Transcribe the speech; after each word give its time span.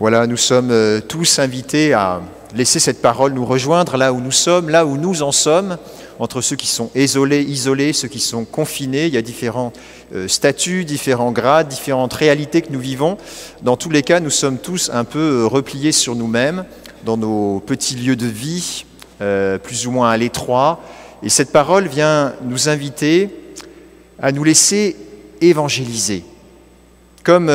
Voilà, 0.00 0.26
nous 0.26 0.36
sommes 0.36 0.72
euh, 0.72 1.00
tous 1.00 1.38
invités 1.38 1.92
à 1.92 2.20
laisser 2.52 2.80
cette 2.80 3.00
parole 3.00 3.32
nous 3.32 3.46
rejoindre 3.46 3.96
là 3.96 4.12
où 4.12 4.20
nous 4.20 4.32
sommes, 4.32 4.68
là 4.68 4.86
où 4.86 4.96
nous 4.96 5.22
en 5.22 5.30
sommes, 5.30 5.78
entre 6.18 6.40
ceux 6.40 6.56
qui 6.56 6.66
sont 6.66 6.90
isolés, 6.96 7.42
isolés, 7.42 7.92
ceux 7.92 8.08
qui 8.08 8.18
sont 8.18 8.44
confinés. 8.44 9.06
Il 9.06 9.14
y 9.14 9.16
a 9.16 9.22
différents 9.22 9.72
euh, 10.12 10.26
statuts, 10.26 10.84
différents 10.84 11.30
grades, 11.30 11.68
différentes 11.68 12.12
réalités 12.12 12.60
que 12.60 12.72
nous 12.72 12.80
vivons. 12.80 13.18
Dans 13.62 13.76
tous 13.76 13.88
les 13.88 14.02
cas, 14.02 14.18
nous 14.18 14.30
sommes 14.30 14.58
tous 14.58 14.90
un 14.92 15.04
peu 15.04 15.42
euh, 15.42 15.46
repliés 15.46 15.92
sur 15.92 16.16
nous-mêmes, 16.16 16.64
dans 17.04 17.16
nos 17.16 17.60
petits 17.60 17.94
lieux 17.94 18.16
de 18.16 18.26
vie, 18.26 18.86
plus 19.62 19.86
ou 19.86 19.92
moins 19.92 20.10
à 20.10 20.16
l'étroit. 20.16 20.80
Et 21.22 21.28
cette 21.28 21.52
parole 21.52 21.86
vient 21.86 22.34
nous 22.42 22.68
inviter 22.68 23.30
à 24.20 24.32
nous 24.32 24.42
laisser 24.42 24.96
évangéliser. 25.40 26.24
Comme 27.22 27.48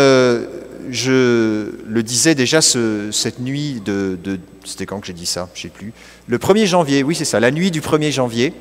je 0.89 1.71
le 1.87 2.03
disais 2.03 2.35
déjà 2.35 2.61
cette 2.61 3.39
nuit 3.39 3.81
de, 3.83 4.17
C'était 4.65 4.85
quand 4.85 4.99
que 4.99 5.07
j'ai 5.07 5.13
dit 5.13 5.25
ça? 5.25 5.49
Je 5.53 5.59
ne 5.59 5.63
sais 5.63 5.69
plus. 5.69 5.93
Le 6.27 6.37
1er 6.37 6.65
janvier, 6.65 7.03
oui 7.03 7.15
c'est 7.15 7.25
ça, 7.25 7.39
la 7.39 7.51
nuit 7.51 7.71
du 7.71 7.81
1er 7.81 8.11
janvier, 8.11 8.53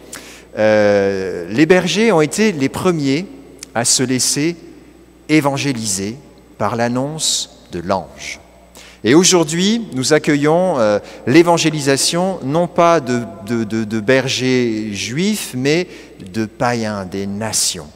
euh, 0.59 1.47
les 1.51 1.67
bergers 1.67 2.13
ont 2.13 2.21
été 2.21 2.53
les 2.53 2.69
premiers 2.69 3.27
à 3.75 3.85
se 3.85 4.03
laisser 4.03 4.57
évangéliser 5.29 6.17
par 6.57 6.77
l'annonce 6.77 7.65
de 7.73 7.81
l'ange. 7.81 8.41
Et 9.05 9.15
aujourd'hui, 9.15 9.87
nous 9.95 10.13
accueillons 10.13 10.79
euh, 10.79 10.99
l'évangélisation 11.27 12.41
non 12.43 12.67
pas 12.67 13.01
de, 13.01 13.25
de 13.47 14.01
bergers 14.01 14.93
juifs, 14.93 15.53
mais 15.57 15.87
de 16.33 16.47
païens, 16.47 17.05
des 17.05 17.27
nations. 17.27 17.87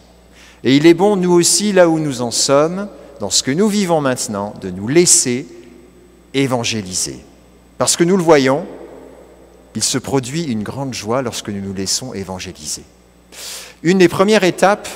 Et 0.64 0.76
il 0.76 0.86
est 0.86 0.94
bon, 0.94 1.16
nous 1.16 1.32
aussi, 1.32 1.72
là 1.72 1.88
où 1.88 1.98
nous 1.98 2.22
en 2.22 2.30
sommes, 2.30 2.88
dans 3.22 3.30
ce 3.30 3.44
que 3.44 3.52
nous 3.52 3.68
vivons 3.68 4.00
maintenant, 4.00 4.52
de 4.60 4.68
nous 4.68 4.88
laisser 4.88 5.46
évangéliser. 6.34 7.20
Parce 7.78 7.96
que 7.96 8.02
nous 8.02 8.16
le 8.16 8.22
voyons, 8.22 8.66
il 9.76 9.84
se 9.84 9.96
produit 9.96 10.42
une 10.42 10.64
grande 10.64 10.92
joie 10.92 11.22
lorsque 11.22 11.48
nous 11.48 11.60
nous 11.60 11.72
laissons 11.72 12.14
évangéliser. 12.14 12.82
Une 13.84 13.98
des 13.98 14.08
premières 14.08 14.42
étapes 14.42 14.88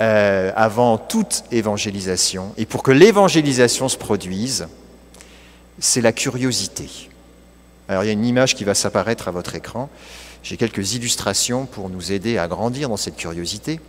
euh, 0.00 0.52
avant 0.54 0.98
toute 0.98 1.42
évangélisation, 1.50 2.52
et 2.58 2.64
pour 2.64 2.84
que 2.84 2.92
l'évangélisation 2.92 3.88
se 3.88 3.96
produise, 3.96 4.68
c'est 5.80 6.00
la 6.00 6.12
curiosité. 6.12 6.88
Alors 7.88 8.04
il 8.04 8.06
y 8.06 8.10
a 8.10 8.12
une 8.12 8.24
image 8.24 8.54
qui 8.54 8.62
va 8.62 8.74
s'apparaître 8.74 9.26
à 9.26 9.32
votre 9.32 9.56
écran. 9.56 9.90
J'ai 10.44 10.56
quelques 10.56 10.94
illustrations 10.94 11.66
pour 11.66 11.88
nous 11.88 12.12
aider 12.12 12.38
à 12.38 12.46
grandir 12.46 12.88
dans 12.88 12.96
cette 12.96 13.16
curiosité. 13.16 13.80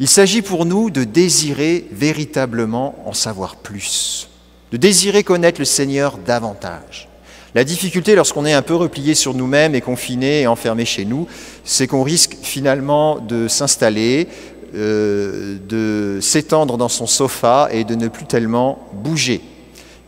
Il 0.00 0.06
s'agit 0.06 0.42
pour 0.42 0.64
nous 0.64 0.90
de 0.90 1.02
désirer 1.02 1.84
véritablement 1.90 2.94
en 3.04 3.12
savoir 3.12 3.56
plus, 3.56 4.28
de 4.70 4.76
désirer 4.76 5.24
connaître 5.24 5.60
le 5.60 5.64
Seigneur 5.64 6.18
davantage. 6.18 7.08
La 7.56 7.64
difficulté 7.64 8.14
lorsqu'on 8.14 8.46
est 8.46 8.52
un 8.52 8.62
peu 8.62 8.76
replié 8.76 9.16
sur 9.16 9.34
nous-mêmes 9.34 9.74
et 9.74 9.80
confiné 9.80 10.42
et 10.42 10.46
enfermé 10.46 10.84
chez 10.84 11.04
nous, 11.04 11.26
c'est 11.64 11.88
qu'on 11.88 12.04
risque 12.04 12.36
finalement 12.42 13.18
de 13.18 13.48
s'installer, 13.48 14.28
euh, 14.76 15.58
de 15.68 16.20
s'étendre 16.22 16.76
dans 16.76 16.88
son 16.88 17.08
sofa 17.08 17.68
et 17.72 17.82
de 17.82 17.96
ne 17.96 18.06
plus 18.06 18.26
tellement 18.26 18.78
bouger. 18.92 19.40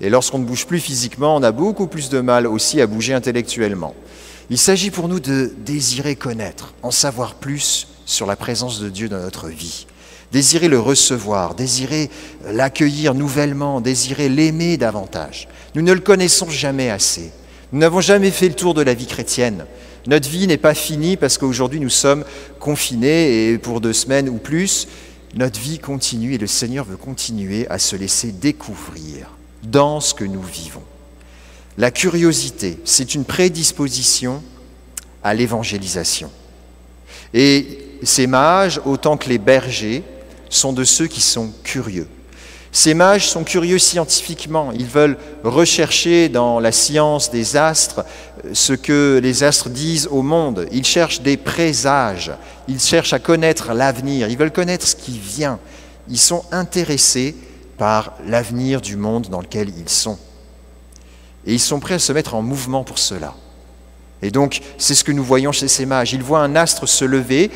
Et 0.01 0.09
lorsqu'on 0.09 0.39
ne 0.39 0.45
bouge 0.45 0.67
plus 0.67 0.79
physiquement, 0.79 1.35
on 1.35 1.43
a 1.43 1.51
beaucoup 1.51 1.89
plus 1.89 2.11
de 2.11 2.21
mal 2.21 2.47
aussi 2.47 2.81
à 2.81 2.87
bouger 2.87 3.13
intellectuellement. 3.13 3.97
Il 4.51 4.59
s'agit 4.59 4.91
pour 4.93 5.09
nous 5.09 5.19
de 5.19 5.53
désirer 5.65 6.15
connaître, 6.15 6.75
en 6.85 6.93
savoir 6.93 7.35
plus 7.35 7.89
sur 8.11 8.27
la 8.27 8.35
présence 8.35 8.81
de 8.81 8.89
Dieu 8.89 9.09
dans 9.09 9.21
notre 9.21 9.49
vie. 9.49 9.87
Désirer 10.33 10.69
le 10.69 10.81
recevoir, 10.81 11.55
désirer 11.55 12.11
l'accueillir 12.45 13.15
nouvellement, 13.15 13.81
désirer 13.81 14.29
l'aimer 14.29 14.77
davantage. 14.77 15.49
Nous 15.75 15.83
ne 15.83 15.93
le 15.93 16.01
connaissons 16.01 16.51
jamais 16.51 16.91
assez. 16.91 17.31
Nous 17.73 17.79
n'avons 17.79 18.01
jamais 18.01 18.33
fait 18.33 18.49
le 18.49 18.55
tour 18.55 18.75
de 18.75 18.83
la 18.83 18.95
vie 18.95 19.07
chrétienne. 19.07 19.65
Notre 20.09 20.29
vie 20.29 20.49
n'est 20.49 20.57
pas 20.57 20.75
finie 20.75 21.17
parce 21.17 21.39
qu'aujourd'hui 21.39 21.79
nous 21.79 21.89
sommes 21.89 22.25
confinés 22.59 23.51
et 23.51 23.59
pour 23.59 23.81
deux 23.81 23.93
semaines 23.93 24.29
ou 24.29 24.39
plus. 24.39 24.89
Notre 25.37 25.61
vie 25.61 25.79
continue 25.79 26.35
et 26.35 26.39
le 26.39 26.49
Seigneur 26.49 26.85
veut 26.85 26.97
continuer 26.97 27.69
à 27.69 27.79
se 27.79 27.95
laisser 27.95 28.33
découvrir 28.33 29.37
dans 29.63 30.01
ce 30.01 30.15
que 30.15 30.25
nous 30.25 30.43
vivons. 30.43 30.83
La 31.79 31.93
curiosité, 31.93 32.81
c'est 32.85 33.15
une 33.15 33.25
prédisposition 33.25 34.43
à 35.23 35.33
l'évangélisation. 35.33 36.31
Et 37.33 37.90
ces 38.03 38.27
mages, 38.27 38.81
autant 38.85 39.17
que 39.17 39.29
les 39.29 39.39
bergers, 39.39 40.03
sont 40.49 40.73
de 40.73 40.85
ceux 40.85 41.07
qui 41.07 41.21
sont 41.21 41.53
curieux. 41.63 42.09
Ces 42.73 42.95
mages 42.95 43.29
sont 43.29 43.43
curieux 43.43 43.79
scientifiquement. 43.79 44.71
Ils 44.73 44.87
veulent 44.87 45.19
rechercher 45.43 46.29
dans 46.29 46.61
la 46.61 46.71
science 46.71 47.31
des 47.31 47.57
astres 47.57 48.05
euh, 48.45 48.51
ce 48.53 48.73
que 48.75 49.19
les 49.23 49.43
astres 49.43 49.69
disent 49.69 50.09
au 50.11 50.23
monde. 50.23 50.67
Ils 50.71 50.85
cherchent 50.85 51.21
des 51.21 51.37
présages. 51.37 52.31
Ils 52.69 52.81
cherchent 52.81 53.13
à 53.13 53.19
connaître 53.19 53.73
l'avenir. 53.73 54.29
Ils 54.29 54.39
veulent 54.39 54.53
connaître 54.53 54.87
ce 54.87 54.95
qui 54.95 55.19
vient. 55.19 55.59
Ils 56.09 56.19
sont 56.19 56.45
intéressés 56.53 57.35
par 57.77 58.13
l'avenir 58.27 58.81
du 58.81 58.97
monde 58.97 59.29
dans 59.29 59.41
lequel 59.41 59.69
ils 59.77 59.89
sont. 59.89 60.19
Et 61.47 61.55
ils 61.55 61.61
sont 61.61 61.81
prêts 61.81 61.95
à 61.95 61.99
se 61.99 62.13
mettre 62.13 62.35
en 62.35 62.43
mouvement 62.43 62.85
pour 62.85 62.99
cela. 62.99 63.35
Et 64.23 64.31
donc, 64.31 64.61
c'est 64.77 64.95
ce 64.95 65.03
que 65.03 65.13
nous 65.13 65.25
voyons 65.25 65.51
chez 65.51 65.67
ces 65.67 65.87
mages. 65.87 66.13
Ils 66.13 66.23
voient 66.23 66.41
un 66.41 66.55
astre 66.57 66.87
se 66.87 67.05
lever, 67.05 67.51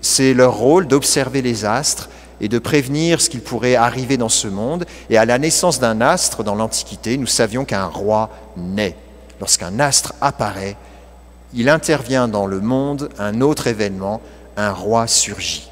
c'est 0.00 0.34
leur 0.34 0.54
rôle 0.54 0.86
d'observer 0.86 1.42
les 1.42 1.64
astres 1.64 2.08
et 2.40 2.48
de 2.48 2.58
prévenir 2.58 3.20
ce 3.20 3.28
qu'il 3.28 3.42
pourrait 3.42 3.74
arriver 3.74 4.16
dans 4.16 4.28
ce 4.28 4.48
monde. 4.48 4.86
Et 5.10 5.18
à 5.18 5.24
la 5.24 5.38
naissance 5.38 5.78
d'un 5.78 6.00
astre 6.00 6.42
dans 6.42 6.54
l'Antiquité, 6.54 7.18
nous 7.18 7.26
savions 7.26 7.64
qu'un 7.64 7.86
roi 7.86 8.30
naît. 8.56 8.96
Lorsqu'un 9.40 9.78
astre 9.78 10.14
apparaît, 10.20 10.76
il 11.54 11.68
intervient 11.68 12.28
dans 12.28 12.46
le 12.46 12.60
monde 12.60 13.10
un 13.18 13.40
autre 13.40 13.66
événement, 13.66 14.20
un 14.56 14.72
roi 14.72 15.06
surgit. 15.06 15.68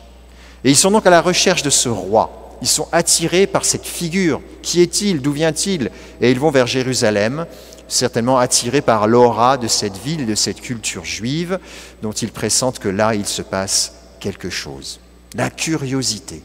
Et 0.65 0.71
ils 0.71 0.77
sont 0.77 0.91
donc 0.91 1.07
à 1.07 1.11
la 1.11 1.21
recherche 1.21 1.63
de 1.63 1.71
ce 1.71 1.89
roi. 1.89 2.57
Ils 2.61 2.69
sont 2.69 2.89
attirés 2.91 3.47
par 3.47 3.65
cette 3.65 3.87
figure. 3.87 4.41
Qui 4.63 4.83
est-il? 4.83 5.23
D'où 5.23 5.33
vient-il? 5.33 5.91
Et 6.21 6.31
ils 6.33 6.41
vont 6.41 6.51
vers 6.51 6.67
Jérusalem, 6.67 7.47
certainement 7.87 8.39
attirés 8.39 8.81
par 8.81 9.07
l'aura 9.07 9.57
de 9.57 9.69
cette 9.69 9.97
ville, 9.97 10.27
de 10.27 10.35
cette 10.35 10.61
culture 10.61 11.05
juive, 11.05 11.61
dont 12.03 12.11
ils 12.11 12.33
pressentent 12.33 12.81
que 12.81 12.89
là, 12.89 13.15
il 13.15 13.27
se 13.27 13.43
passe 13.43 13.98
quelque 14.19 14.51
chose. 14.51 15.01
La 15.35 15.51
curiosité. 15.51 16.43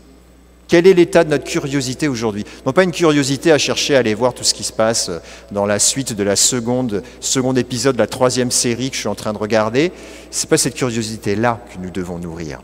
Quel 0.68 0.88
est 0.88 0.94
l'état 0.94 1.24
de 1.24 1.30
notre 1.30 1.44
curiosité 1.44 2.08
aujourd'hui? 2.08 2.46
Non 2.66 2.72
pas 2.72 2.84
une 2.84 2.92
curiosité 2.92 3.52
à 3.52 3.58
chercher 3.58 3.96
à 3.96 4.00
aller 4.00 4.16
voir 4.16 4.34
tout 4.34 4.44
ce 4.44 4.54
qui 4.54 4.64
se 4.64 4.74
passe 4.74 5.12
dans 5.52 5.66
la 5.66 5.78
suite 5.78 6.14
de 6.14 6.24
la 6.24 6.36
seconde, 6.36 7.04
second 7.20 7.54
épisode 7.54 7.96
de 7.96 8.00
la 8.00 8.08
troisième 8.08 8.50
série 8.50 8.90
que 8.90 8.96
je 8.96 9.02
suis 9.02 9.10
en 9.10 9.16
train 9.16 9.34
de 9.34 9.38
regarder. 9.38 9.92
Ce 10.32 10.44
n'est 10.44 10.50
pas 10.50 10.58
cette 10.58 10.74
curiosité-là 10.76 11.64
que 11.72 11.80
nous 11.80 11.92
devons 11.92 12.18
nourrir. 12.18 12.62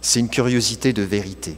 C'est 0.00 0.20
une 0.20 0.28
curiosité 0.28 0.92
de 0.92 1.02
vérité, 1.02 1.56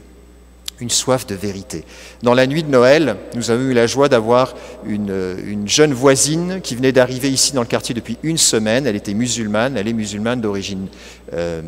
une 0.79 0.89
soif 0.89 1.25
de 1.27 1.35
vérité. 1.35 1.85
Dans 2.21 2.33
la 2.33 2.47
nuit 2.47 2.63
de 2.63 2.69
Noël, 2.69 3.17
nous 3.35 3.51
avons 3.51 3.63
eu 3.63 3.73
la 3.73 3.87
joie 3.87 4.09
d'avoir 4.09 4.55
une, 4.85 5.63
jeune 5.65 5.93
voisine 5.93 6.59
qui 6.61 6.75
venait 6.75 6.91
d'arriver 6.91 7.29
ici 7.29 7.53
dans 7.53 7.61
le 7.61 7.67
quartier 7.67 7.95
depuis 7.95 8.17
une 8.23 8.37
semaine. 8.37 8.87
Elle 8.87 8.95
était 8.95 9.13
musulmane, 9.13 9.77
elle 9.77 9.87
est 9.87 9.93
musulmane 9.93 10.41
d'origine 10.41 10.87
euh, 11.33 11.61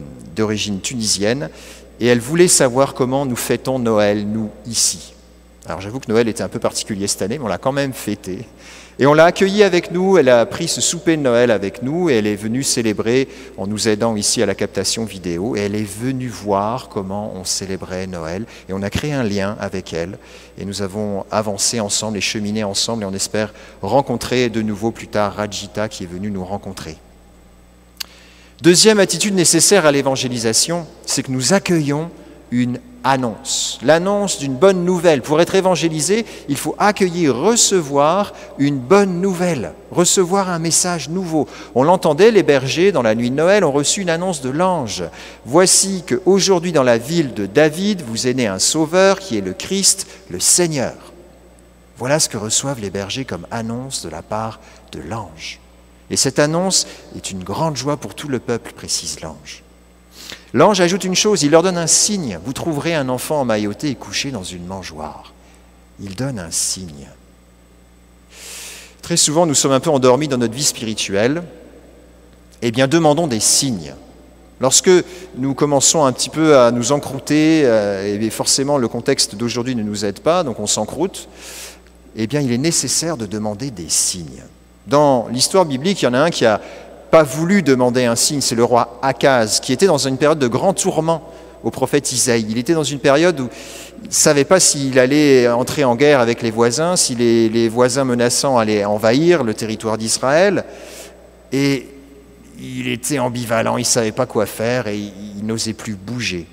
tunisienne 0.82 1.50
et 2.00 2.08
elle 2.08 2.20
voulait 2.20 2.48
savoir 2.48 2.94
comment 2.94 3.26
nous 3.26 3.36
fêtons 3.36 3.80
Noël, 3.80 4.28
nous, 4.28 4.50
ici. 4.66 5.14
Alors 5.66 5.82
j'avoue 5.82 6.00
que 6.00 6.12
Noël 6.12 6.28
était 6.28 6.44
un 6.44 6.50
peu 6.50 6.60
particulier 6.60 7.08
cette 7.08 7.22
année, 7.22 7.38
mais 7.38 7.46
on 7.46 7.50
l'a 7.50 7.58
quand 7.58 7.72
même 7.72 7.94
fêté. 7.94 8.46
Et 8.98 9.06
on 9.06 9.14
l'a 9.14 9.26
accueillie 9.26 9.64
avec 9.64 9.92
nous, 9.92 10.18
elle 10.18 10.30
a 10.30 10.46
pris 10.46 10.70
ce 10.70 10.80
souper 10.80 11.18
de 11.18 11.22
Noël 11.22 11.52
avec 11.52 11.84
nous, 11.84 12.10
et 12.10 12.14
elle 12.14 12.28
est 12.28 12.36
venue 12.38 12.64
célébrer 12.64 13.28
en 13.58 13.68
nous 13.68 13.90
aidant 13.90 14.16
ici 14.16 14.42
à 14.42 14.46
la 14.46 14.56
captation 14.56 15.04
vidéo, 15.04 15.58
et 15.58 15.62
elle 15.62 15.76
est 15.76 15.84
venue 15.84 16.30
voir 16.30 16.88
comment 16.88 17.34
on 17.36 17.44
célébrait 17.44 18.08
Noël, 18.08 18.46
et 18.70 18.74
on 18.74 18.82
a 18.82 18.90
créé 18.90 19.12
un 19.12 19.24
lien 19.24 19.58
avec 19.60 19.92
elle, 19.92 20.18
et 20.58 20.64
nous 20.64 20.82
avons 20.82 21.26
avancé 21.30 21.82
ensemble 21.82 22.18
et 22.18 22.22
cheminé 22.22 22.64
ensemble, 22.64 23.04
et 23.04 23.06
on 23.06 23.14
espère 23.14 23.54
rencontrer 23.82 24.48
de 24.48 24.62
nouveau 24.62 24.92
plus 24.92 25.08
tard 25.08 25.34
Rajita 25.36 25.90
qui 25.90 26.04
est 26.04 26.08
venu 26.08 26.32
nous 26.32 26.46
rencontrer. 26.46 26.96
Deuxième 28.62 29.02
attitude 29.02 29.34
nécessaire 29.34 29.86
à 29.86 29.92
l'évangélisation, 29.92 30.88
c'est 31.06 31.24
que 31.24 31.32
nous 31.32 31.52
accueillons 31.52 32.10
une 32.50 32.80
annonce, 33.06 33.78
l'annonce 33.84 34.40
d'une 34.40 34.56
bonne 34.56 34.84
nouvelle. 34.84 35.22
Pour 35.22 35.40
être 35.40 35.54
évangélisé, 35.54 36.26
il 36.50 36.58
faut 36.58 36.76
accueillir, 36.80 37.36
recevoir 37.36 38.34
une 38.58 38.80
bonne 38.80 39.22
nouvelle, 39.22 39.74
recevoir 39.92 40.50
un 40.50 40.58
message 40.58 41.08
nouveau. 41.10 41.48
On 41.76 41.84
l'entendait, 41.84 42.32
les 42.32 42.42
bergers, 42.42 42.92
dans 42.92 43.04
la 43.04 43.14
nuit 43.14 43.30
de 43.30 43.36
Noël, 43.36 43.64
ont 43.64 43.72
reçu 43.72 44.02
une 44.02 44.10
annonce 44.10 44.42
de 44.42 44.50
l'ange. 44.50 45.04
Voici 45.46 46.04
qu'aujourd'hui, 46.08 46.72
dans 46.72 46.84
la 46.84 46.98
ville 46.98 47.36
de 47.36 47.46
David, 47.46 48.02
vous 48.02 48.26
est 48.28 48.34
né 48.34 48.48
un 48.48 48.60
sauveur 48.60 49.20
qui 49.20 49.38
est 49.38 49.42
le 49.42 49.54
Christ, 49.54 50.08
le 50.32 50.40
Seigneur. 50.40 50.96
Voilà 51.98 52.20
ce 52.20 52.28
que 52.28 52.38
reçoivent 52.38 52.82
les 52.82 52.90
bergers 52.90 53.24
comme 53.24 53.46
annonce 53.52 54.04
de 54.04 54.10
la 54.10 54.24
part 54.24 54.60
de 54.92 55.00
l'ange. 55.00 55.60
Et 56.10 56.18
cette 56.18 56.40
annonce 56.40 56.88
est 57.16 57.30
une 57.30 57.44
grande 57.44 57.78
joie 57.78 57.98
pour 57.98 58.16
tout 58.16 58.28
le 58.28 58.40
peuple, 58.40 58.74
précise 58.74 59.22
l'ange. 59.22 59.65
L'ange 60.56 60.80
ajoute 60.80 61.04
une 61.04 61.16
chose, 61.16 61.44
il 61.44 61.52
leur 61.52 61.64
donne 61.64 61.78
un 61.78 61.86
signe. 61.86 62.40
Vous 62.46 62.54
trouverez 62.54 62.96
un 62.96 63.10
enfant 63.10 63.42
emmailloté 63.42 63.90
et 63.90 63.96
couché 63.96 64.32
dans 64.32 64.46
une 64.46 64.66
mangeoire. 64.66 65.34
Il 66.00 66.16
donne 66.16 66.40
un 66.40 66.50
signe. 66.50 67.10
Très 69.02 69.18
souvent, 69.18 69.46
nous 69.46 69.54
sommes 69.54 69.74
un 69.74 69.82
peu 69.82 69.90
endormis 69.90 70.30
dans 70.30 70.38
notre 70.38 70.54
vie 70.54 70.64
spirituelle. 70.64 71.44
Eh 72.62 72.72
bien, 72.72 72.88
demandons 72.88 73.28
des 73.28 73.42
signes. 73.42 73.96
Lorsque 74.62 74.90
nous 75.36 75.54
commençons 75.56 76.06
un 76.06 76.14
petit 76.14 76.30
peu 76.30 76.58
à 76.58 76.72
nous 76.72 76.94
encrouter, 76.94 77.64
euh, 77.66 78.18
et 78.18 78.30
forcément 78.30 78.78
le 78.78 78.88
contexte 78.88 79.36
d'aujourd'hui 79.36 79.76
ne 79.76 79.84
nous 79.84 80.06
aide 80.06 80.22
pas, 80.22 80.46
donc 80.46 80.62
on 80.62 80.68
s'encroute, 80.68 81.28
eh 82.16 82.28
bien 82.28 82.40
il 82.40 82.54
est 82.54 82.58
nécessaire 82.58 83.18
de 83.18 83.26
demander 83.26 83.72
des 83.72 83.90
signes. 83.90 84.46
Dans 84.88 85.28
l'histoire 85.30 85.66
biblique, 85.66 86.02
il 86.02 86.06
y 86.06 86.08
en 86.08 86.14
a 86.14 86.20
un 86.20 86.30
qui 86.30 86.46
n'a 86.46 86.62
pas 87.16 87.24
voulu 87.24 87.64
demander 87.64 88.04
un 88.04 88.18
signe, 88.18 88.42
c'est 88.42 88.56
le 88.56 88.66
roi 88.66 89.00
Akaz, 89.02 89.62
qui 89.62 89.72
était 89.72 89.86
dans 89.86 89.98
une 89.98 90.18
période 90.18 90.38
de 90.38 90.50
grand 90.50 90.74
tourment 90.74 91.22
au 91.64 91.72
prophète 91.72 92.12
Isaïe. 92.12 92.46
Il 92.50 92.58
était 92.58 92.74
dans 92.74 92.84
une 92.84 93.00
période 93.00 93.40
où 93.40 93.48
il 94.04 94.10
ne 94.10 94.14
savait 94.14 94.44
pas 94.44 94.60
s'il 94.60 95.00
allait 95.00 95.48
entrer 95.48 95.86
en 95.86 95.96
guerre 95.96 96.20
avec 96.20 96.42
les 96.42 96.52
voisins, 96.52 96.98
si 96.98 97.16
les, 97.16 97.70
voisins 97.70 98.04
menaçants 98.04 98.58
allaient 98.58 98.84
envahir 98.84 99.46
le 99.46 99.54
territoire 99.54 99.98
d'Israël. 99.98 100.66
Et 101.54 101.88
il 102.60 102.90
était 102.90 103.20
ambivalent, 103.20 103.78
il 103.78 103.84
ne 103.84 103.86
savait 103.86 104.12
pas 104.12 104.26
quoi 104.26 104.46
faire 104.46 104.88
et 104.88 104.98
il, 104.98 105.46
n'osait 105.46 105.72
plus 105.72 105.96
bouger. 105.96 106.46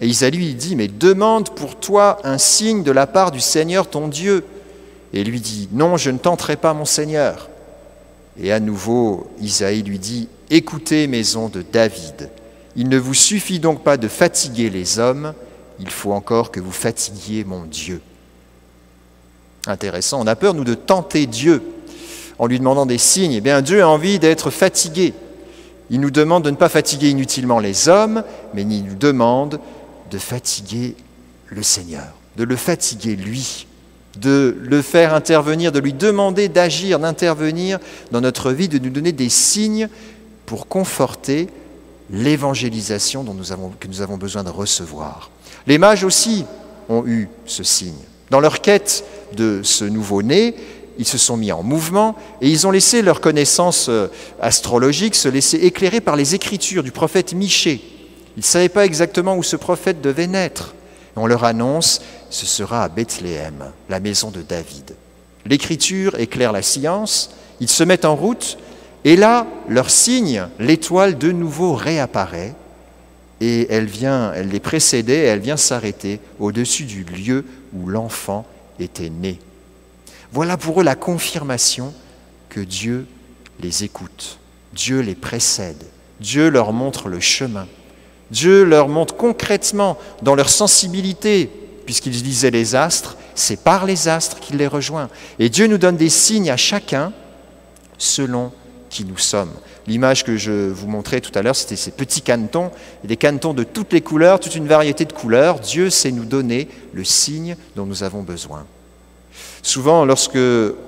Et 0.00 0.06
Isaïe 0.06 0.30
lui 0.30 0.54
dit, 0.54 0.76
mais 0.76 0.88
demande 0.88 1.50
pour 1.54 1.76
toi 1.76 2.20
un 2.24 2.38
signe 2.38 2.84
de 2.84 2.90
la 2.90 3.06
part 3.06 3.32
du 3.32 3.40
Seigneur 3.40 3.86
ton 3.86 4.08
Dieu. 4.08 4.46
Et 5.12 5.24
lui 5.24 5.42
dit, 5.42 5.68
non, 5.72 5.98
je 5.98 6.10
ne 6.10 6.16
tenterai 6.16 6.56
pas 6.56 6.72
mon 6.72 6.86
Seigneur. 6.86 7.49
Et 8.38 8.52
à 8.52 8.60
nouveau, 8.60 9.30
Isaïe 9.40 9.82
lui 9.82 9.98
dit, 9.98 10.28
écoutez, 10.50 11.06
maison 11.06 11.48
de 11.48 11.62
David, 11.62 12.30
il 12.76 12.88
ne 12.88 12.98
vous 12.98 13.14
suffit 13.14 13.58
donc 13.58 13.82
pas 13.82 13.96
de 13.96 14.08
fatiguer 14.08 14.70
les 14.70 14.98
hommes, 14.98 15.34
il 15.78 15.90
faut 15.90 16.12
encore 16.12 16.50
que 16.50 16.60
vous 16.60 16.72
fatiguiez 16.72 17.44
mon 17.44 17.64
Dieu. 17.64 18.00
Intéressant, 19.66 20.20
on 20.20 20.26
a 20.26 20.36
peur, 20.36 20.54
nous, 20.54 20.64
de 20.64 20.74
tenter 20.74 21.26
Dieu 21.26 21.62
en 22.38 22.46
lui 22.46 22.58
demandant 22.58 22.86
des 22.86 22.98
signes. 22.98 23.32
Eh 23.32 23.40
bien, 23.40 23.60
Dieu 23.60 23.82
a 23.82 23.88
envie 23.88 24.18
d'être 24.18 24.50
fatigué. 24.50 25.12
Il 25.90 26.00
nous 26.00 26.10
demande 26.10 26.44
de 26.44 26.50
ne 26.50 26.56
pas 26.56 26.68
fatiguer 26.68 27.10
inutilement 27.10 27.58
les 27.58 27.88
hommes, 27.88 28.22
mais 28.54 28.62
il 28.62 28.84
nous 28.84 28.94
demande 28.94 29.60
de 30.10 30.18
fatiguer 30.18 30.94
le 31.48 31.62
Seigneur, 31.62 32.14
de 32.36 32.44
le 32.44 32.56
fatiguer 32.56 33.16
lui, 33.16 33.66
de 34.18 34.56
le 34.60 34.82
faire 34.82 35.14
intervenir, 35.14 35.72
de 35.72 35.78
lui 35.78 35.92
demander 35.92 36.48
d'agir, 36.48 36.98
d'intervenir 36.98 37.78
dans 38.10 38.20
notre 38.20 38.52
vie, 38.52 38.68
de 38.68 38.78
nous 38.78 38.90
donner 38.90 39.12
des 39.12 39.28
signes 39.28 39.88
pour 40.46 40.66
conforter 40.66 41.48
l'évangélisation 42.10 43.24
que 43.78 43.86
nous 43.88 44.02
avons 44.02 44.16
besoin 44.16 44.42
de 44.42 44.50
recevoir. 44.50 45.30
Les 45.66 45.78
mages 45.78 46.04
aussi 46.04 46.44
ont 46.88 47.04
eu 47.06 47.28
ce 47.46 47.62
signe. 47.62 47.94
Dans 48.30 48.40
leur 48.40 48.60
quête 48.60 49.04
de 49.36 49.60
ce 49.62 49.84
nouveau-né, 49.84 50.54
ils 50.98 51.06
se 51.06 51.18
sont 51.18 51.36
mis 51.36 51.52
en 51.52 51.62
mouvement 51.62 52.16
et 52.40 52.48
ils 52.48 52.66
ont 52.66 52.70
laissé 52.70 53.02
leur 53.02 53.20
connaissance 53.20 53.88
euh, 53.88 54.08
astrologique 54.40 55.14
se 55.14 55.28
laisser 55.28 55.56
éclairer 55.58 56.00
par 56.00 56.14
les 56.14 56.34
écritures 56.34 56.82
du 56.82 56.92
prophète 56.92 57.32
Michée. 57.32 57.80
Ils 58.36 58.40
ne 58.40 58.44
savaient 58.44 58.68
pas 58.68 58.84
exactement 58.84 59.36
où 59.36 59.42
ce 59.42 59.56
prophète 59.56 60.00
devait 60.00 60.26
naître. 60.26 60.74
On 61.16 61.26
leur 61.26 61.44
annonce, 61.44 62.00
ce 62.30 62.46
sera 62.46 62.84
à 62.84 62.88
Bethléem, 62.88 63.72
la 63.88 64.00
maison 64.00 64.30
de 64.30 64.42
David. 64.42 64.94
L'écriture 65.46 66.18
éclaire 66.18 66.52
la 66.52 66.62
science, 66.62 67.30
ils 67.60 67.68
se 67.68 67.84
mettent 67.84 68.04
en 68.04 68.16
route 68.16 68.58
et 69.04 69.16
là, 69.16 69.46
leur 69.68 69.90
signe, 69.90 70.46
l'étoile 70.58 71.16
de 71.16 71.32
nouveau 71.32 71.74
réapparaît 71.74 72.54
et 73.40 73.66
elle 73.70 73.86
vient, 73.86 74.32
elle 74.34 74.48
les 74.48 74.60
précédait, 74.60 75.24
elle 75.24 75.40
vient 75.40 75.56
s'arrêter 75.56 76.20
au-dessus 76.38 76.84
du 76.84 77.04
lieu 77.04 77.44
où 77.72 77.88
l'enfant 77.88 78.44
était 78.78 79.08
né. 79.08 79.38
Voilà 80.32 80.56
pour 80.56 80.80
eux 80.80 80.84
la 80.84 80.94
confirmation 80.94 81.94
que 82.50 82.60
Dieu 82.60 83.06
les 83.60 83.84
écoute, 83.84 84.38
Dieu 84.74 85.00
les 85.00 85.14
précède, 85.14 85.82
Dieu 86.20 86.50
leur 86.50 86.72
montre 86.72 87.08
le 87.08 87.20
chemin, 87.20 87.66
Dieu 88.30 88.64
leur 88.64 88.88
montre 88.88 89.16
concrètement 89.16 89.98
dans 90.22 90.34
leur 90.34 90.48
sensibilité, 90.48 91.50
puisqu'ils 91.84 92.22
lisaient 92.22 92.50
les 92.50 92.74
astres, 92.74 93.16
c'est 93.34 93.62
par 93.62 93.86
les 93.86 94.08
astres 94.08 94.38
qu'il 94.40 94.56
les 94.56 94.66
rejoint. 94.66 95.08
Et 95.38 95.48
Dieu 95.48 95.66
nous 95.66 95.78
donne 95.78 95.96
des 95.96 96.10
signes 96.10 96.50
à 96.50 96.56
chacun 96.56 97.12
selon 97.98 98.52
qui 98.88 99.04
nous 99.04 99.18
sommes. 99.18 99.52
L'image 99.86 100.24
que 100.24 100.36
je 100.36 100.68
vous 100.68 100.88
montrais 100.88 101.20
tout 101.20 101.36
à 101.36 101.42
l'heure, 101.42 101.56
c'était 101.56 101.76
ces 101.76 101.90
petits 101.90 102.22
canetons, 102.22 102.70
des 103.04 103.16
canetons 103.16 103.54
de 103.54 103.64
toutes 103.64 103.92
les 103.92 104.00
couleurs, 104.00 104.40
toute 104.40 104.54
une 104.54 104.66
variété 104.66 105.04
de 105.04 105.12
couleurs. 105.12 105.60
Dieu 105.60 105.90
sait 105.90 106.12
nous 106.12 106.24
donner 106.24 106.68
le 106.92 107.04
signe 107.04 107.56
dont 107.76 107.86
nous 107.86 108.02
avons 108.02 108.22
besoin. 108.22 108.66
Souvent, 109.62 110.04
lorsque 110.04 110.38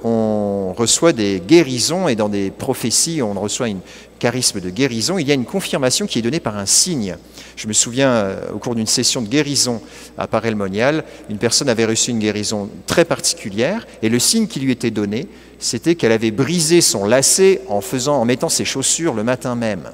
on 0.03 0.73
reçoit 0.77 1.13
des 1.13 1.43
guérisons 1.47 2.09
et 2.09 2.17
dans 2.17 2.29
des 2.29 2.51
prophéties, 2.51 3.23
on 3.23 3.33
reçoit 3.35 3.69
une 3.69 3.81
charisme 4.19 4.61
de 4.61 4.71
guérison, 4.71 5.19
il 5.19 5.27
y 5.27 5.33
a 5.33 5.35
une 5.35 5.45
confirmation 5.45 6.07
qui 6.07 6.21
est 6.21 6.23
donnée 6.23 6.41
par 6.41 6.57
un 6.57 6.65
signe. 6.65 7.17
Je 7.57 7.67
me 7.67 7.73
souviens, 7.73 8.11
euh, 8.11 8.53
au 8.55 8.59
cours 8.59 8.77
d'une 8.77 8.87
session 8.87 9.21
de 9.21 9.27
guérison 9.27 9.83
à 10.17 10.29
Parelmonial, 10.29 11.05
une 11.29 11.39
personne 11.39 11.69
avait 11.69 11.85
reçu 11.85 12.13
une 12.13 12.21
guérison 12.21 12.71
très 12.87 13.05
particulière 13.05 13.85
et 14.01 14.09
le 14.09 14.21
signe 14.21 14.47
qui 14.47 14.61
lui 14.61 14.71
était 14.71 14.93
donné, 14.93 15.27
c'était 15.59 15.97
qu'elle 15.97 16.13
avait 16.13 16.31
brisé 16.31 16.81
son 16.81 17.05
lacet 17.05 17.63
en, 17.69 17.81
faisant, 17.81 18.17
en 18.17 18.25
mettant 18.25 18.49
ses 18.49 18.65
chaussures 18.65 19.15
le 19.15 19.25
matin 19.25 19.57
même. 19.57 19.91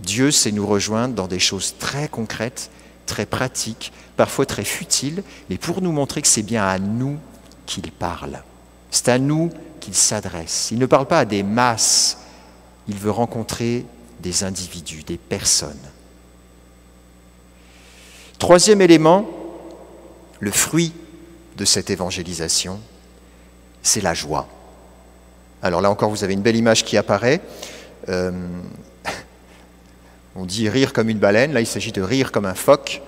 Dieu 0.00 0.30
sait 0.30 0.52
nous 0.52 0.66
rejoindre 0.66 1.14
dans 1.14 1.26
des 1.26 1.38
choses 1.38 1.74
très 1.78 2.08
concrètes, 2.08 2.70
très 3.06 3.24
pratiques, 3.24 3.92
parfois 4.16 4.46
très 4.46 4.64
futiles, 4.64 5.22
mais 5.48 5.56
pour 5.56 5.80
nous 5.80 5.92
montrer 5.92 6.20
que 6.20 6.28
c'est 6.28 6.42
bien 6.42 6.64
à 6.64 6.78
nous 6.78 7.16
qu'il 7.72 7.90
parle. 7.90 8.42
C'est 8.90 9.08
à 9.08 9.18
nous 9.18 9.50
qu'il 9.80 9.94
s'adresse. 9.94 10.68
Il 10.70 10.78
ne 10.78 10.86
parle 10.86 11.06
pas 11.06 11.20
à 11.20 11.24
des 11.24 11.42
masses, 11.42 12.18
il 12.88 12.96
veut 12.96 13.10
rencontrer 13.10 13.86
des 14.20 14.44
individus, 14.44 15.02
des 15.02 15.16
personnes. 15.16 15.80
Troisième 18.38 18.80
élément, 18.80 19.26
le 20.40 20.50
fruit 20.50 20.92
de 21.56 21.64
cette 21.64 21.90
évangélisation, 21.90 22.80
c'est 23.82 24.00
la 24.00 24.14
joie. 24.14 24.48
Alors 25.62 25.80
là 25.80 25.90
encore, 25.90 26.10
vous 26.10 26.24
avez 26.24 26.34
une 26.34 26.42
belle 26.42 26.56
image 26.56 26.84
qui 26.84 26.96
apparaît. 26.96 27.40
Euh, 28.08 28.32
on 30.36 30.46
dit 30.46 30.68
rire 30.68 30.92
comme 30.92 31.08
une 31.08 31.18
baleine, 31.18 31.52
là 31.52 31.60
il 31.60 31.66
s'agit 31.66 31.92
de 31.92 32.02
rire 32.02 32.32
comme 32.32 32.46
un 32.46 32.54
phoque, 32.54 33.02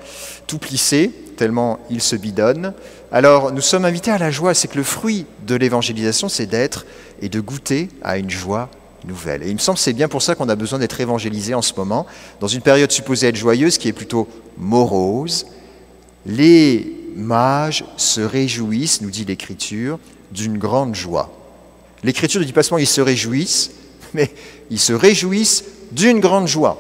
tout 0.47 0.59
plissé, 0.59 1.11
tellement 1.37 1.79
il 1.91 2.00
se 2.00 2.17
bidonne. 2.17 2.75
Alors 3.12 3.53
nous 3.53 3.61
sommes 3.61 3.85
invités 3.85 4.11
à 4.11 4.19
la 4.19 4.31
joie, 4.31 4.55
c'est 4.55 4.69
que 4.69 4.76
le 4.76 4.85
fruit 4.85 5.26
de 5.47 5.55
l'évangélisation, 5.55 6.29
c'est 6.29 6.47
d'être 6.47 6.85
et 7.21 7.29
de 7.29 7.41
goûter 7.41 7.88
à 8.02 8.19
une 8.19 8.31
joie 8.31 8.69
nouvelle. 9.07 9.43
Et 9.43 9.49
il 9.49 9.54
me 9.54 9.59
semble 9.59 9.76
que 9.76 9.83
c'est 9.83 9.93
bien 9.93 10.09
pour 10.09 10.23
ça 10.23 10.35
qu'on 10.35 10.49
a 10.49 10.57
besoin 10.57 10.78
d'être 10.78 11.00
évangélisé 11.00 11.54
en 11.54 11.62
ce 11.62 11.73
moment, 11.75 12.07
dans 12.40 12.49
une 12.49 12.62
période 12.62 12.90
supposée 12.90 13.28
être 13.28 13.37
joyeuse, 13.37 13.78
qui 13.78 13.88
est 13.88 13.93
plutôt 13.93 14.28
morose. 14.57 15.47
Les 16.26 16.93
mages 17.16 17.85
se 17.97 18.21
réjouissent, 18.21 19.00
nous 19.00 19.11
dit 19.11 19.25
l'Écriture, 19.25 19.99
d'une 20.33 20.59
grande 20.59 20.95
joie. 20.95 21.33
L'Écriture 22.02 22.40
ne 22.40 22.47
dit 22.47 22.52
pas 22.52 22.62
seulement 22.62 22.78
ils 22.78 22.87
se 22.87 23.00
réjouissent, 23.00 23.71
mais 24.14 24.31
ils 24.71 24.81
se 24.81 24.93
réjouissent 24.93 25.64
d'une 25.93 26.21
grande 26.21 26.49
joie, 26.49 26.78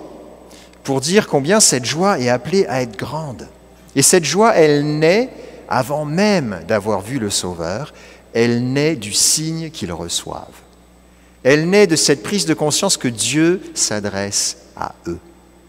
pour 0.84 1.00
dire 1.00 1.26
combien 1.26 1.60
cette 1.60 1.84
joie 1.84 2.20
est 2.20 2.28
appelée 2.28 2.66
à 2.66 2.82
être 2.82 2.96
grande. 2.96 3.48
Et 3.96 4.02
cette 4.02 4.24
joie, 4.24 4.54
elle 4.54 4.98
naît 4.98 5.30
avant 5.68 6.04
même 6.04 6.62
d'avoir 6.68 7.00
vu 7.00 7.18
le 7.18 7.30
Sauveur, 7.30 7.94
elle 8.34 8.72
naît 8.72 8.96
du 8.96 9.12
signe 9.12 9.70
qu'ils 9.70 9.92
reçoivent. 9.92 10.62
Elle 11.42 11.68
naît 11.68 11.86
de 11.86 11.96
cette 11.96 12.22
prise 12.22 12.46
de 12.46 12.54
conscience 12.54 12.96
que 12.96 13.08
Dieu 13.08 13.62
s'adresse 13.74 14.58
à 14.76 14.94
eux. 15.06 15.18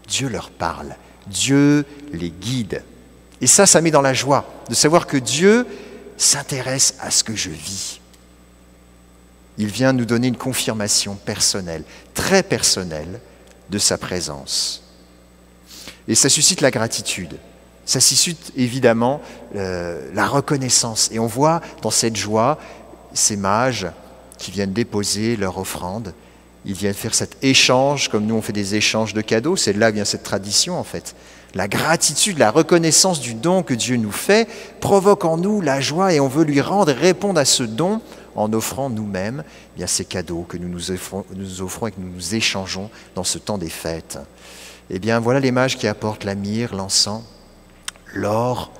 Dieu 0.06 0.28
leur 0.28 0.50
parle. 0.50 0.94
Dieu 1.26 1.84
les 2.12 2.30
guide. 2.30 2.82
Et 3.40 3.46
ça, 3.46 3.66
ça 3.66 3.80
met 3.80 3.90
dans 3.90 4.02
la 4.02 4.14
joie 4.14 4.46
de 4.68 4.74
savoir 4.74 5.06
que 5.06 5.16
Dieu 5.16 5.66
s'intéresse 6.16 6.94
à 7.00 7.10
ce 7.10 7.24
que 7.24 7.34
je 7.34 7.50
vis. 7.50 8.00
Il 9.58 9.68
vient 9.68 9.92
nous 9.92 10.04
donner 10.04 10.28
une 10.28 10.36
confirmation 10.36 11.14
personnelle, 11.14 11.84
très 12.14 12.42
personnelle, 12.42 13.20
de 13.70 13.78
sa 13.78 13.98
présence. 13.98 14.85
Et 16.08 16.14
ça 16.14 16.28
suscite 16.28 16.60
la 16.60 16.70
gratitude. 16.70 17.36
Ça 17.84 18.00
suscite 18.00 18.52
évidemment 18.56 19.20
euh, 19.54 20.10
la 20.14 20.26
reconnaissance. 20.26 21.08
Et 21.12 21.18
on 21.18 21.26
voit 21.26 21.60
dans 21.82 21.90
cette 21.90 22.16
joie 22.16 22.58
ces 23.14 23.36
mages 23.36 23.86
qui 24.38 24.50
viennent 24.50 24.72
déposer 24.72 25.36
leur 25.36 25.58
offrande. 25.58 26.12
Ils 26.64 26.74
viennent 26.74 26.94
faire 26.94 27.14
cet 27.14 27.36
échange, 27.42 28.08
comme 28.08 28.26
nous 28.26 28.34
on 28.34 28.42
fait 28.42 28.52
des 28.52 28.74
échanges 28.74 29.14
de 29.14 29.20
cadeaux. 29.20 29.56
C'est 29.56 29.72
là 29.72 29.90
vient 29.92 30.04
cette 30.04 30.24
tradition 30.24 30.78
en 30.78 30.84
fait. 30.84 31.14
La 31.54 31.68
gratitude, 31.68 32.38
la 32.38 32.50
reconnaissance 32.50 33.20
du 33.20 33.34
don 33.34 33.62
que 33.62 33.72
Dieu 33.72 33.96
nous 33.96 34.12
fait 34.12 34.48
provoque 34.80 35.24
en 35.24 35.36
nous 35.36 35.60
la 35.60 35.80
joie 35.80 36.12
et 36.12 36.20
on 36.20 36.28
veut 36.28 36.44
lui 36.44 36.60
rendre 36.60 36.92
répondre 36.92 37.40
à 37.40 37.44
ce 37.44 37.62
don 37.62 38.02
en 38.34 38.52
offrant 38.52 38.90
nous-mêmes 38.90 39.42
eh 39.78 39.86
ces 39.86 40.04
cadeaux 40.04 40.44
que 40.46 40.58
nous 40.58 40.68
nous, 40.68 40.90
offrons, 40.90 41.24
et 41.86 41.92
que 41.92 42.00
nous 42.00 42.12
nous 42.12 42.34
échangeons 42.34 42.90
dans 43.14 43.24
ce 43.24 43.38
temps 43.38 43.58
des 43.58 43.70
fêtes. 43.70 44.18
Eh 44.90 44.98
bien, 44.98 45.18
voilà 45.18 45.40
les 45.40 45.50
mages 45.50 45.76
qui 45.76 45.88
apportent 45.88 46.24
la 46.24 46.34
myrrhe, 46.34 46.74
l'encens, 46.74 47.22
l'or, 48.14 48.70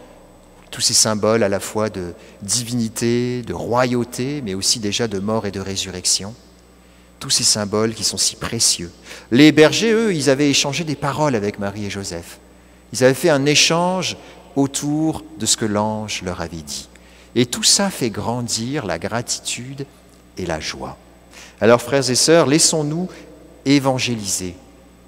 tous 0.70 0.80
ces 0.80 0.94
symboles 0.94 1.42
à 1.42 1.48
la 1.48 1.60
fois 1.60 1.90
de 1.90 2.12
divinité, 2.42 3.42
de 3.42 3.54
royauté, 3.54 4.42
mais 4.44 4.54
aussi 4.54 4.78
déjà 4.78 5.08
de 5.08 5.18
mort 5.18 5.46
et 5.46 5.50
de 5.50 5.60
résurrection. 5.60 6.34
Tous 7.18 7.30
ces 7.30 7.44
symboles 7.44 7.94
qui 7.94 8.04
sont 8.04 8.18
si 8.18 8.36
précieux. 8.36 8.92
Les 9.30 9.50
bergers, 9.52 9.92
eux, 9.92 10.14
ils 10.14 10.30
avaient 10.30 10.50
échangé 10.50 10.84
des 10.84 10.94
paroles 10.94 11.34
avec 11.34 11.58
Marie 11.58 11.86
et 11.86 11.90
Joseph. 11.90 12.38
Ils 12.92 13.02
avaient 13.02 13.14
fait 13.14 13.30
un 13.30 13.46
échange 13.46 14.16
autour 14.54 15.24
de 15.38 15.46
ce 15.46 15.56
que 15.56 15.64
l'ange 15.64 16.22
leur 16.22 16.40
avait 16.40 16.56
dit. 16.56 16.88
Et 17.34 17.46
tout 17.46 17.62
ça 17.62 17.90
fait 17.90 18.10
grandir 18.10 18.86
la 18.86 18.98
gratitude 18.98 19.86
et 20.38 20.46
la 20.46 20.60
joie. 20.60 20.96
Alors, 21.60 21.80
frères 21.80 22.08
et 22.08 22.14
sœurs, 22.14 22.46
laissons-nous 22.46 23.08
évangéliser 23.64 24.54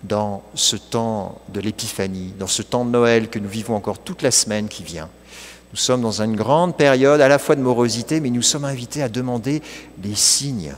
dans 0.04 0.42
ce 0.54 0.76
temps 0.76 1.40
de 1.52 1.60
l'épiphanie, 1.60 2.32
dans 2.38 2.46
ce 2.46 2.62
temps 2.62 2.84
de 2.84 2.90
Noël 2.90 3.28
que 3.28 3.38
nous 3.38 3.48
vivons 3.48 3.74
encore 3.74 3.98
toute 3.98 4.22
la 4.22 4.30
semaine 4.30 4.68
qui 4.68 4.82
vient. 4.82 5.08
Nous 5.72 5.78
sommes 5.78 6.00
dans 6.00 6.22
une 6.22 6.36
grande 6.36 6.76
période 6.76 7.20
à 7.20 7.28
la 7.28 7.38
fois 7.38 7.54
de 7.54 7.60
morosité, 7.60 8.20
mais 8.20 8.30
nous 8.30 8.42
sommes 8.42 8.64
invités 8.64 9.02
à 9.02 9.08
demander 9.08 9.62
des 9.98 10.14
signes 10.14 10.74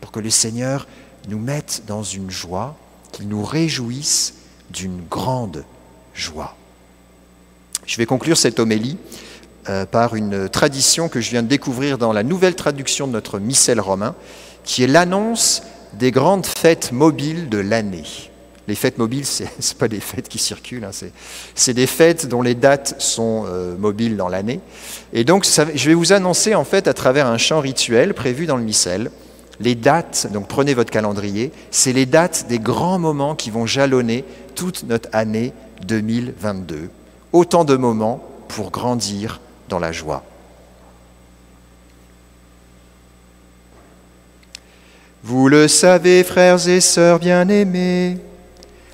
pour 0.00 0.12
que 0.12 0.20
le 0.20 0.30
Seigneur 0.30 0.86
nous 1.28 1.38
mette 1.38 1.82
dans 1.86 2.02
une 2.02 2.30
joie, 2.30 2.76
qu'il 3.12 3.28
nous 3.28 3.44
réjouisse 3.44 4.34
d'une 4.70 5.02
grande 5.10 5.64
joie. 6.14 6.56
Je 7.84 7.96
vais 7.96 8.06
conclure 8.06 8.36
cette 8.36 8.60
homélie 8.60 8.98
euh, 9.68 9.86
par 9.86 10.14
une 10.14 10.48
tradition 10.48 11.08
que 11.08 11.20
je 11.20 11.30
viens 11.30 11.42
de 11.42 11.48
découvrir 11.48 11.98
dans 11.98 12.12
la 12.12 12.22
nouvelle 12.22 12.54
traduction 12.54 13.06
de 13.06 13.12
notre 13.12 13.38
missel 13.38 13.80
romain, 13.80 14.14
qui 14.62 14.84
est 14.84 14.86
l'annonce 14.86 15.62
des 15.94 16.10
grandes 16.10 16.46
fêtes 16.46 16.92
mobiles 16.92 17.48
de 17.48 17.58
l'année. 17.58 18.27
Les 18.68 18.74
fêtes 18.74 18.98
mobiles, 18.98 19.24
ce 19.24 19.44
n'est 19.44 19.48
pas 19.78 19.88
des 19.88 19.98
fêtes 19.98 20.28
qui 20.28 20.38
circulent, 20.38 20.84
hein, 20.84 20.90
c'est 21.54 21.72
des 21.72 21.86
fêtes 21.86 22.26
dont 22.26 22.42
les 22.42 22.54
dates 22.54 22.96
sont 22.98 23.46
euh, 23.46 23.74
mobiles 23.76 24.16
dans 24.18 24.28
l'année. 24.28 24.60
Et 25.14 25.24
donc, 25.24 25.46
je 25.46 25.88
vais 25.88 25.94
vous 25.94 26.12
annoncer 26.12 26.54
en 26.54 26.64
fait 26.64 26.86
à 26.86 26.92
travers 26.92 27.26
un 27.26 27.38
chant 27.38 27.60
rituel 27.60 28.12
prévu 28.12 28.44
dans 28.44 28.58
le 28.58 28.62
missel, 28.62 29.10
les 29.58 29.74
dates, 29.74 30.28
donc 30.32 30.48
prenez 30.48 30.74
votre 30.74 30.90
calendrier, 30.90 31.50
c'est 31.70 31.94
les 31.94 32.04
dates 32.04 32.46
des 32.48 32.58
grands 32.58 32.98
moments 32.98 33.34
qui 33.34 33.50
vont 33.50 33.64
jalonner 33.64 34.24
toute 34.54 34.84
notre 34.84 35.08
année 35.12 35.54
2022. 35.86 36.90
Autant 37.32 37.64
de 37.64 37.74
moments 37.74 38.22
pour 38.48 38.70
grandir 38.70 39.40
dans 39.70 39.78
la 39.78 39.92
joie. 39.92 40.24
Vous 45.24 45.48
le 45.48 45.68
savez, 45.68 46.22
frères 46.22 46.68
et 46.68 46.80
sœurs 46.80 47.18
bien-aimés, 47.18 48.18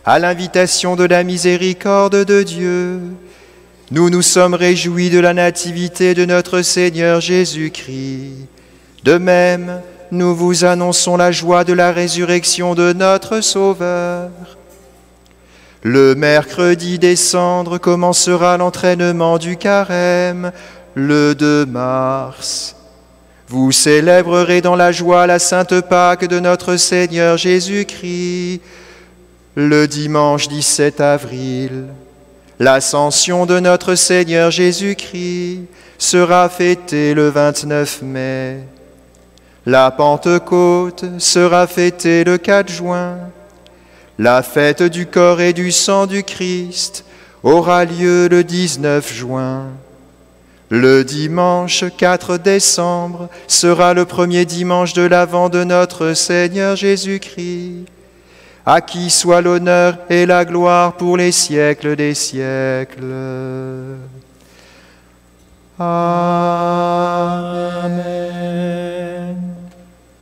à 0.04 0.18
l'invitation 0.18 0.96
de 0.96 1.04
la 1.04 1.24
miséricorde 1.24 2.24
de 2.24 2.42
Dieu, 2.42 3.00
nous 3.90 4.10
nous 4.10 4.22
sommes 4.22 4.54
réjouis 4.54 5.08
de 5.08 5.18
la 5.18 5.32
nativité 5.32 6.14
de 6.14 6.24
notre 6.24 6.62
Seigneur 6.62 7.20
Jésus-Christ. 7.20 8.48
De 9.02 9.16
même, 9.16 9.80
nous 10.10 10.34
vous 10.34 10.64
annonçons 10.64 11.16
la 11.16 11.32
joie 11.32 11.64
de 11.64 11.72
la 11.72 11.90
résurrection 11.90 12.74
de 12.74 12.92
notre 12.92 13.40
Sauveur. 13.40 14.30
Le 15.82 16.14
mercredi 16.14 16.98
décembre 16.98 17.78
commencera 17.78 18.56
l'entraînement 18.56 19.38
du 19.38 19.56
carême, 19.56 20.52
le 20.94 21.34
2 21.34 21.66
mars. 21.66 22.76
Vous 23.48 23.72
célébrerez 23.72 24.60
dans 24.60 24.76
la 24.76 24.92
joie 24.92 25.26
la 25.26 25.38
sainte 25.38 25.80
Pâque 25.82 26.26
de 26.26 26.40
notre 26.40 26.76
Seigneur 26.76 27.36
Jésus-Christ 27.36 28.60
le 29.56 29.86
dimanche 29.86 30.48
17 30.48 31.00
avril, 31.00 31.84
l'ascension 32.58 33.46
de 33.46 33.60
notre 33.60 33.94
Seigneur 33.94 34.50
Jésus-Christ 34.50 35.62
sera 35.96 36.48
fêtée 36.48 37.14
le 37.14 37.28
29 37.28 38.02
mai. 38.02 38.58
La 39.64 39.90
Pentecôte 39.92 41.04
sera 41.18 41.66
fêtée 41.66 42.24
le 42.24 42.36
4 42.36 42.68
juin. 42.68 43.16
La 44.18 44.42
fête 44.42 44.82
du 44.82 45.06
corps 45.06 45.40
et 45.40 45.52
du 45.52 45.70
sang 45.70 46.06
du 46.06 46.24
Christ 46.24 47.04
aura 47.42 47.84
lieu 47.84 48.28
le 48.28 48.42
19 48.42 49.12
juin. 49.12 49.66
Le 50.68 51.04
dimanche 51.04 51.84
4 51.96 52.38
décembre 52.38 53.28
sera 53.46 53.94
le 53.94 54.04
premier 54.04 54.44
dimanche 54.44 54.94
de 54.94 55.02
l'Avent 55.02 55.48
de 55.48 55.62
notre 55.62 56.14
Seigneur 56.14 56.74
Jésus-Christ 56.74 57.86
à 58.66 58.80
qui 58.80 59.10
soit 59.10 59.40
l'honneur 59.40 59.98
et 60.08 60.24
la 60.26 60.44
gloire 60.44 60.94
pour 60.94 61.16
les 61.16 61.32
siècles 61.32 61.96
des 61.96 62.14
siècles. 62.14 63.12
Amen. 65.78 66.94